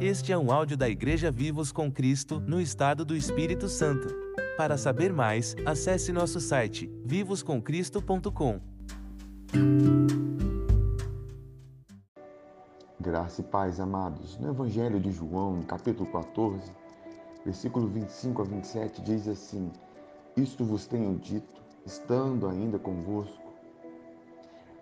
Este 0.00 0.32
é 0.32 0.38
um 0.38 0.50
áudio 0.50 0.76
da 0.76 0.88
Igreja 0.88 1.30
Vivos 1.30 1.70
com 1.70 1.92
Cristo, 1.92 2.40
no 2.40 2.60
estado 2.60 3.04
do 3.04 3.14
Espírito 3.14 3.68
Santo. 3.68 4.08
Para 4.56 4.76
saber 4.76 5.12
mais, 5.12 5.54
acesse 5.64 6.10
nosso 6.10 6.40
site 6.40 6.90
vivoscomcristo.com. 7.04 8.60
Graça 13.00 13.40
e 13.40 13.44
paz, 13.44 13.78
amados. 13.78 14.38
No 14.38 14.50
Evangelho 14.50 14.98
de 14.98 15.12
João, 15.12 15.62
capítulo 15.62 16.10
14, 16.10 16.72
versículo 17.44 17.86
25 17.86 18.42
a 18.42 18.44
27, 18.44 19.02
diz 19.02 19.28
assim: 19.28 19.70
Isto 20.36 20.64
vos 20.64 20.86
tenho 20.86 21.18
dito, 21.18 21.62
estando 21.84 22.48
ainda 22.48 22.78
convosco. 22.78 23.50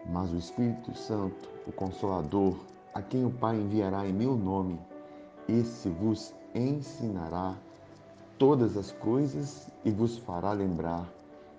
Mas 0.07 0.33
o 0.33 0.37
Espírito 0.37 0.95
Santo, 0.97 1.49
o 1.67 1.73
Consolador, 1.73 2.57
a 2.95 3.03
quem 3.03 3.25
o 3.25 3.31
Pai 3.31 3.57
enviará 3.57 4.07
em 4.07 4.13
meu 4.13 4.37
nome, 4.37 4.79
esse 5.49 5.89
vos 5.89 6.35
ensinará 6.55 7.57
todas 8.39 8.77
as 8.77 8.93
coisas 8.93 9.69
e 9.85 9.91
vos 9.91 10.19
fará 10.19 10.53
lembrar 10.53 11.09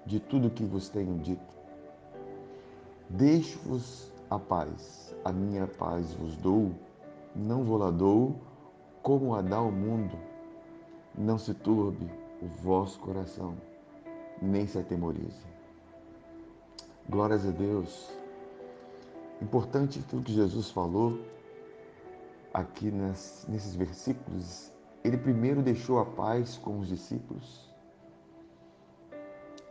de 0.05 0.19
tudo 0.19 0.49
que 0.49 0.63
vos 0.63 0.89
tenho 0.89 1.17
dito. 1.19 1.59
Deixo-vos 3.09 4.11
a 4.29 4.37
paz, 4.37 5.15
a 5.25 5.31
minha 5.31 5.67
paz 5.67 6.13
vos 6.13 6.35
dou, 6.37 6.71
não 7.35 7.63
vou 7.63 7.77
lá 7.77 7.89
dou 7.91 8.35
como 9.01 9.33
a 9.33 9.41
dá 9.41 9.61
o 9.61 9.71
mundo. 9.71 10.17
Não 11.17 11.37
se 11.37 11.53
turbe 11.53 12.09
o 12.41 12.47
vosso 12.61 12.99
coração, 12.99 13.55
nem 14.41 14.67
se 14.67 14.77
atemorize. 14.77 15.47
Glórias 17.09 17.45
a 17.45 17.51
Deus. 17.51 18.09
Importante 19.41 20.03
tudo 20.09 20.23
que 20.23 20.33
Jesus 20.33 20.69
falou 20.69 21.19
aqui 22.53 22.91
nesses 22.91 23.75
versículos, 23.75 24.71
ele 25.03 25.17
primeiro 25.17 25.61
deixou 25.61 25.99
a 25.99 26.05
paz 26.05 26.57
com 26.57 26.79
os 26.79 26.87
discípulos 26.87 27.69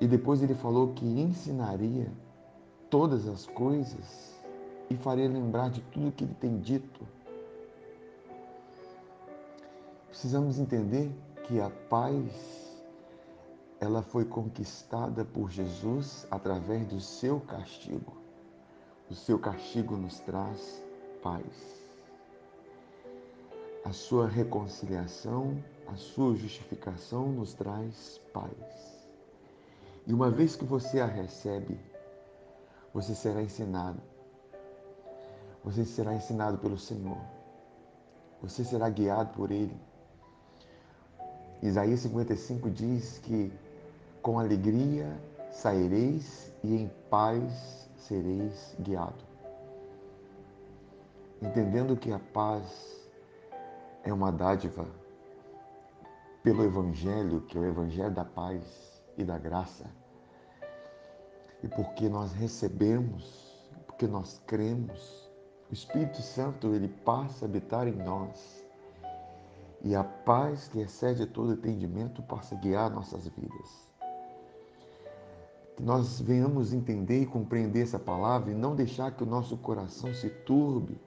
e 0.00 0.06
depois 0.06 0.42
ele 0.42 0.55
falou 0.55 0.92
que 0.94 1.05
ensinaria 1.05 2.10
todas 2.88 3.27
as 3.27 3.47
coisas 3.47 4.38
e 4.88 4.97
faria 4.97 5.28
lembrar 5.28 5.70
de 5.70 5.80
tudo 5.82 6.12
que 6.12 6.25
ele 6.25 6.34
tem 6.34 6.58
dito. 6.60 7.06
Precisamos 10.08 10.58
entender 10.58 11.10
que 11.44 11.60
a 11.60 11.70
paz 11.91 12.67
ela 13.89 14.03
foi 14.03 14.25
conquistada 14.25 15.25
por 15.25 15.50
Jesus 15.50 16.27
através 16.31 16.86
do 16.86 17.00
seu 17.00 17.41
castigo. 17.41 18.17
O 19.11 19.14
seu 19.14 19.39
castigo 19.39 19.97
nos 19.97 20.20
traz 20.20 20.83
paz 21.22 21.78
a 23.89 23.92
sua 23.92 24.28
reconciliação, 24.28 25.64
a 25.86 25.97
sua 25.97 26.34
justificação 26.36 27.33
nos 27.33 27.55
traz 27.55 28.20
paz. 28.34 29.09
E 30.06 30.12
uma 30.12 30.31
vez 30.31 30.55
que 30.55 30.64
você 30.64 31.00
a 31.00 31.06
recebe, 31.06 31.81
você 32.92 33.14
será 33.14 33.42
ensinado. 33.42 33.98
Você 35.64 35.86
será 35.86 36.14
ensinado 36.14 36.59
pelo 36.59 36.78
Senhor. 36.78 37.19
Você 38.42 38.62
será 38.62 38.91
guiado 38.91 39.33
por 39.34 39.50
Ele. 39.50 39.75
Isaías 41.62 42.00
55 42.00 42.70
diz 42.70 43.19
que 43.19 43.50
com 44.28 44.38
alegria 44.38 45.18
saireis 45.50 46.52
e 46.62 46.76
em 46.76 46.90
paz 47.08 47.88
sereis 47.96 48.76
guiado. 48.78 49.24
Entendendo 51.40 51.96
que 51.96 52.12
a 52.12 52.18
paz 52.18 53.08
é 54.04 54.12
uma 54.12 54.30
dádiva 54.30 54.84
pelo 56.42 56.62
Evangelho, 56.62 57.41
que 57.41 57.56
é 57.56 57.60
o 57.62 57.64
Evangelho 57.64 58.10
da 58.10 58.22
paz 58.22 59.03
e 59.16 59.25
da 59.25 59.38
graça. 59.38 59.86
E 61.62 61.69
porque 61.69 62.06
nós 62.06 62.34
recebemos, 62.34 63.66
porque 63.86 64.06
nós 64.06 64.42
cremos, 64.47 65.32
o 65.70 65.72
Espírito 65.72 66.20
Santo 66.20 66.74
ele 66.74 66.88
passa 66.88 67.47
a 67.47 67.48
habitar 67.48 67.88
em 67.88 67.97
nós. 67.97 68.62
E 69.82 69.97
a 69.97 70.04
paz 70.04 70.69
que 70.69 70.80
excede 70.80 71.24
todo 71.24 71.54
entendimento 71.54 72.22
passa 72.24 72.54
a 72.54 72.58
guiar 72.58 72.91
nossas 72.91 73.26
vidas. 73.26 73.88
Que 75.78 75.84
nós 75.84 76.21
venhamos 76.21 76.72
entender 76.72 77.22
e 77.22 77.27
compreender 77.27 77.83
essa 77.83 78.00
palavra 78.00 78.50
e 78.50 78.55
não 78.55 78.75
deixar 78.75 79.12
que 79.12 79.22
o 79.22 79.27
nosso 79.27 79.56
coração 79.56 80.12
se 80.12 80.28
turbe, 80.28 80.99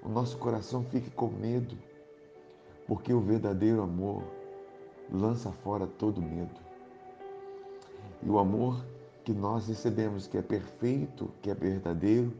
o 0.00 0.08
nosso 0.08 0.38
coração 0.38 0.84
fique 0.84 1.10
com 1.10 1.26
medo, 1.26 1.76
porque 2.86 3.12
o 3.12 3.20
verdadeiro 3.20 3.82
amor 3.82 4.22
lança 5.12 5.50
fora 5.50 5.88
todo 5.88 6.22
medo. 6.22 6.54
E 8.22 8.30
o 8.30 8.38
amor 8.38 8.80
que 9.24 9.32
nós 9.32 9.66
recebemos, 9.66 10.28
que 10.28 10.38
é 10.38 10.42
perfeito, 10.42 11.28
que 11.42 11.50
é 11.50 11.54
verdadeiro, 11.54 12.32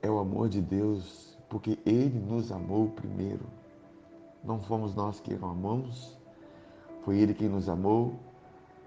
é 0.00 0.08
o 0.08 0.20
amor 0.20 0.48
de 0.48 0.62
Deus, 0.62 1.36
porque 1.48 1.76
Ele 1.84 2.20
nos 2.20 2.52
amou 2.52 2.90
primeiro. 2.90 3.44
Não 4.44 4.62
fomos 4.62 4.94
nós 4.94 5.18
que 5.18 5.34
o 5.34 5.44
amamos, 5.44 6.16
foi 7.00 7.18
Ele 7.18 7.34
quem 7.34 7.48
nos 7.48 7.68
amou 7.68 8.27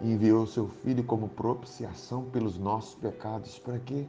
enviou 0.02 0.46
seu 0.48 0.68
Filho 0.68 1.04
como 1.04 1.30
propiciação 1.30 2.26
pelos 2.26 2.58
nossos 2.58 2.96
pecados. 2.96 3.60
Para 3.60 3.80
quê? 3.80 4.08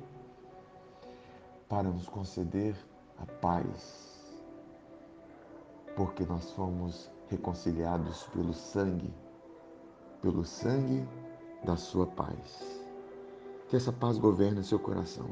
Para 1.69 1.91
nos 1.91 2.09
conceder 2.09 2.77
a 3.19 3.27
paz 3.27 4.13
porque 5.97 6.25
nós 6.25 6.51
fomos 6.53 7.11
reconciliados 7.29 8.25
pelo 8.35 8.53
sangue, 8.53 9.13
pelo 10.21 10.45
sangue 10.45 11.07
da 11.65 11.77
sua 11.77 12.07
paz. 12.07 12.81
Que 13.69 13.77
essa 13.77 13.93
paz 13.93 14.19
governe 14.19 14.63
seu 14.63 14.79
coração 14.79 15.29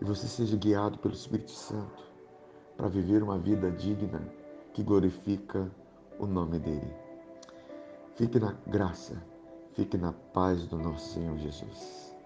e 0.00 0.04
você 0.04 0.26
seja 0.26 0.56
guiado 0.56 0.98
pelo 0.98 1.14
Espírito 1.14 1.50
Santo 1.50 2.04
para 2.76 2.88
viver 2.88 3.22
uma 3.22 3.38
vida 3.38 3.70
digna 3.70 4.22
que 4.72 4.82
glorifica 4.82 5.70
o 6.18 6.26
nome 6.26 6.58
dele. 6.58 7.07
Fique 8.18 8.40
na 8.40 8.52
graça, 8.66 9.14
fique 9.74 9.96
na 9.96 10.12
paz 10.12 10.66
do 10.66 10.76
nosso 10.76 11.14
Senhor 11.14 11.38
Jesus. 11.38 12.17